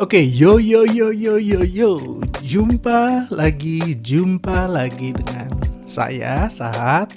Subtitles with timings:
[0.00, 2.24] Oke, yo yo yo yo yo yo.
[2.40, 5.52] Jumpa lagi, jumpa lagi dengan
[5.84, 7.12] saya Sahat.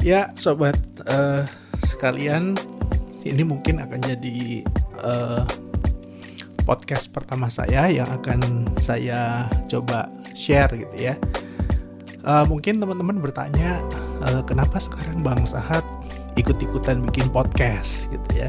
[0.00, 1.44] Ya, sobat uh,
[1.84, 2.56] sekalian,
[3.28, 4.64] ini mungkin akan jadi
[5.04, 5.44] uh,
[6.64, 11.20] podcast pertama saya yang akan saya coba share gitu ya.
[12.24, 13.84] Uh, mungkin teman-teman bertanya,
[14.24, 15.84] uh, kenapa sekarang Bang Sahat
[16.40, 18.48] ikut-ikutan bikin podcast gitu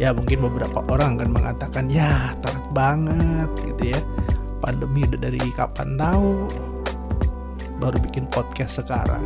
[0.00, 4.00] Ya mungkin beberapa orang akan mengatakan ya telat banget gitu ya.
[4.62, 6.46] Pandemi udah dari kapan tahu?
[7.82, 9.22] Baru bikin podcast sekarang.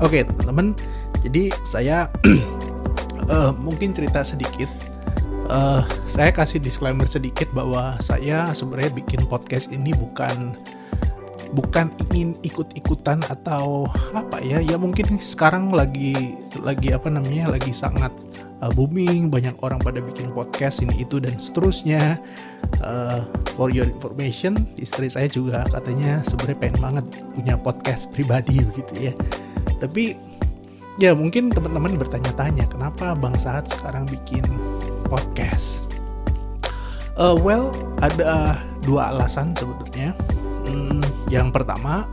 [0.00, 0.72] Oke teman-teman.
[1.20, 2.08] Jadi saya
[3.28, 4.70] uh, mungkin cerita sedikit.
[5.48, 10.52] Uh, saya kasih disclaimer sedikit bahwa saya sebenarnya bikin podcast ini bukan
[11.56, 14.60] bukan ingin ikut-ikutan atau apa ya.
[14.60, 18.12] Ya mungkin sekarang lagi lagi apa namanya lagi sangat
[18.62, 22.18] uh, booming, banyak orang pada bikin podcast ini itu dan seterusnya.
[22.82, 23.22] Uh,
[23.54, 29.12] for your information, istri saya juga katanya sebenarnya pengen banget punya podcast pribadi begitu ya.
[29.78, 30.18] Tapi
[30.98, 34.42] ya mungkin teman-teman bertanya-tanya kenapa Bang Saat sekarang bikin
[35.06, 35.86] podcast.
[37.18, 40.14] Uh, well, ada dua alasan sebetulnya.
[40.68, 42.06] Hmm, yang pertama,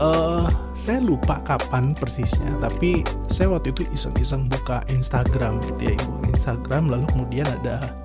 [0.00, 5.96] uh, saya lupa kapan persisnya tapi saya waktu itu iseng-iseng buka Instagram gitu ya
[6.28, 7.96] Instagram lalu kemudian ada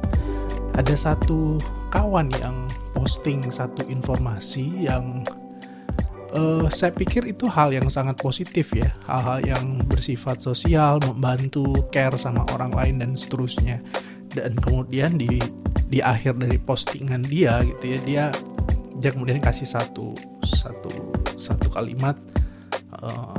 [0.71, 1.59] ada satu
[1.91, 5.27] kawan yang posting satu informasi yang
[6.31, 8.91] uh, saya pikir itu hal yang sangat positif ya.
[9.07, 13.83] Hal-hal yang bersifat sosial membantu care sama orang lain dan seterusnya.
[14.31, 15.43] Dan kemudian di
[15.91, 18.25] di akhir dari postingan dia gitu ya dia
[18.95, 20.87] dia kemudian kasih satu satu
[21.35, 22.15] satu kalimat
[23.05, 23.35] uh,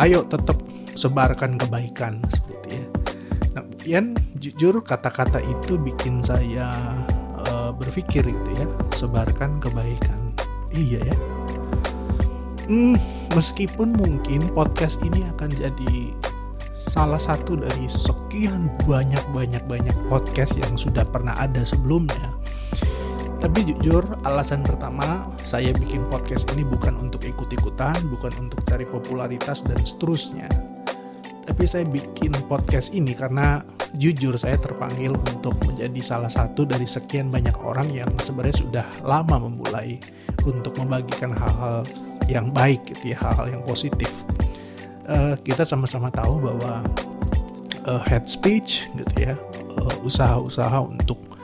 [0.00, 0.56] ayo tetap
[0.96, 2.86] sebarkan kebaikan seperti ya.
[3.56, 4.04] Nah kemudian
[4.40, 6.72] jujur kata-kata itu bikin saya
[7.48, 10.32] uh, berpikir gitu ya sebarkan kebaikan.
[10.72, 11.16] Iya ya.
[12.66, 12.98] Hmm,
[13.30, 16.10] meskipun mungkin podcast ini akan jadi
[16.74, 22.34] salah satu dari sekian banyak banyak banyak podcast yang sudah pernah ada sebelumnya
[23.46, 29.62] tapi jujur, alasan pertama saya bikin podcast ini bukan untuk ikut-ikutan, bukan untuk cari popularitas
[29.62, 30.50] dan seterusnya.
[31.46, 33.62] Tapi saya bikin podcast ini karena
[33.94, 39.46] jujur saya terpanggil untuk menjadi salah satu dari sekian banyak orang yang sebenarnya sudah lama
[39.46, 40.02] memulai
[40.42, 41.86] untuk membagikan hal-hal
[42.26, 44.10] yang baik gitu ya, hal-hal yang positif.
[45.06, 46.82] Uh, kita sama-sama tahu bahwa
[47.86, 49.38] uh, head speech gitu ya,
[49.78, 51.35] uh, usaha-usaha untuk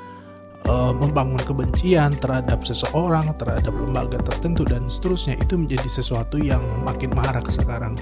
[0.68, 7.10] uh, membangun kebencian terhadap seseorang, terhadap lembaga tertentu dan seterusnya itu menjadi sesuatu yang makin
[7.14, 7.98] marak sekarang.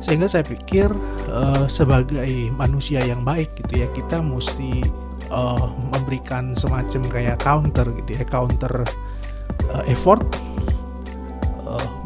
[0.00, 0.88] Sehingga saya pikir
[1.28, 4.80] uh, sebagai manusia yang baik gitu ya kita mesti
[5.28, 8.84] uh, memberikan semacam kayak counter gitu ya counter
[9.68, 10.24] uh, effort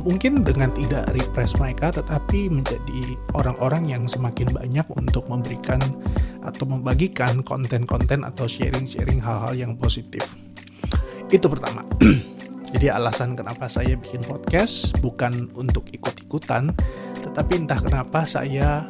[0.05, 5.81] mungkin dengan tidak repress mereka tetapi menjadi orang-orang yang semakin banyak untuk memberikan
[6.45, 10.37] atau membagikan konten-konten atau sharing-sharing hal-hal yang positif.
[11.33, 11.83] Itu pertama.
[12.75, 16.75] Jadi alasan kenapa saya bikin podcast bukan untuk ikut-ikutan,
[17.23, 18.83] tetapi entah kenapa saya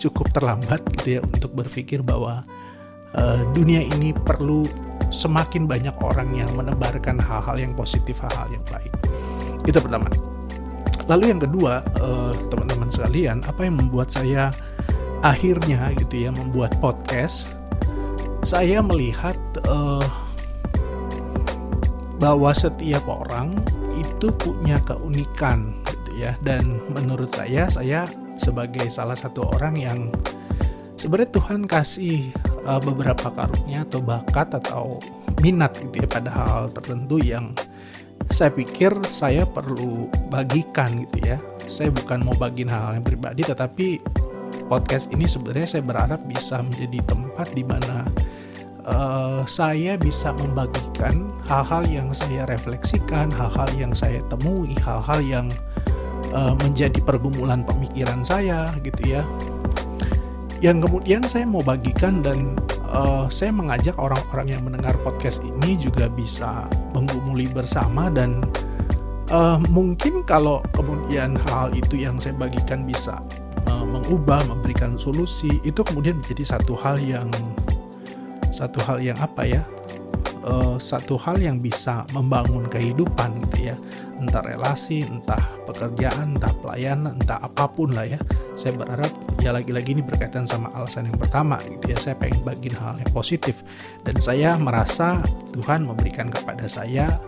[0.00, 2.46] cukup terlambat gitu ya untuk berpikir bahwa
[3.12, 4.64] uh, dunia ini perlu
[5.12, 8.92] semakin banyak orang yang menebarkan hal-hal yang positif, hal-hal yang baik.
[9.68, 10.08] Itu pertama.
[11.08, 14.52] Lalu yang kedua, uh, teman-teman sekalian, apa yang membuat saya
[15.22, 17.50] akhirnya gitu ya membuat podcast?
[18.46, 19.36] Saya melihat
[19.66, 20.04] uh,
[22.18, 23.54] bahwa setiap orang
[23.98, 28.06] itu punya keunikan gitu ya, dan menurut saya, saya
[28.38, 29.98] sebagai salah satu orang yang
[30.94, 32.30] sebenarnya Tuhan kasih
[32.62, 35.02] uh, beberapa karunia atau bakat atau
[35.42, 37.54] minat gitu ya pada hal tertentu yang
[38.30, 41.38] saya pikir saya perlu bagikan gitu ya.
[41.68, 44.00] Saya bukan mau bagiin hal-hal yang pribadi, tetapi
[44.66, 48.08] podcast ini sebenarnya saya berharap bisa menjadi tempat di mana
[48.88, 55.46] uh, saya bisa membagikan hal-hal yang saya refleksikan, hal-hal yang saya temui, hal-hal yang
[56.32, 59.22] uh, menjadi pergumulan pemikiran saya gitu ya.
[60.58, 62.58] Yang kemudian saya mau bagikan dan
[62.90, 68.42] uh, saya mengajak orang-orang yang mendengar podcast ini juga bisa menggumuli bersama dan
[69.30, 73.22] uh, mungkin kalau kemudian hal itu yang saya bagikan bisa
[73.66, 77.26] uh, mengubah, memberikan solusi, itu kemudian menjadi satu hal yang
[78.54, 79.62] satu hal yang apa ya?
[80.46, 83.76] Uh, satu hal yang bisa membangun kehidupan gitu ya
[84.18, 88.18] entah relasi, entah pekerjaan, entah pelayanan, entah apa pun lah ya.
[88.58, 91.98] Saya berharap ya lagi-lagi ini berkaitan sama alasan yang pertama gitu ya.
[91.98, 93.62] Saya pengen bagiin hal yang positif
[94.02, 95.22] dan saya merasa
[95.54, 97.22] Tuhan memberikan kepada saya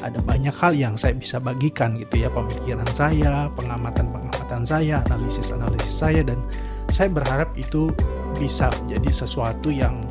[0.00, 3.52] ada banyak hal yang saya bisa bagikan gitu ya pemikiran saya,
[4.64, 6.38] saya, analisis-analisis saya dan
[6.90, 7.94] saya berharap itu
[8.38, 10.02] bisa menjadi sesuatu yang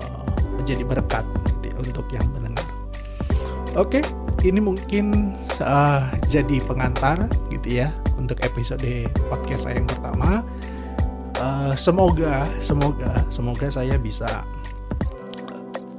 [0.00, 0.26] uh,
[0.56, 1.24] menjadi berkat
[1.62, 2.64] gitu untuk yang mendengar.
[3.76, 4.00] Oke,
[4.40, 10.44] ini mungkin uh, jadi pengantar gitu ya untuk episode podcast saya yang pertama.
[11.36, 14.44] Uh, semoga, semoga, semoga saya bisa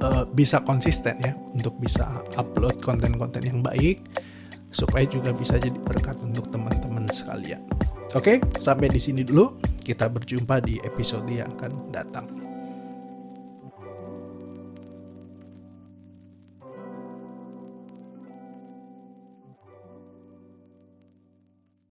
[0.02, 4.02] uh, bisa konsisten ya untuk bisa upload konten-konten yang baik
[4.74, 7.62] supaya juga bisa jadi berkat untuk teman-teman sekalian.
[8.16, 9.60] Oke, sampai di sini dulu.
[9.84, 12.47] Kita berjumpa di episode yang akan datang.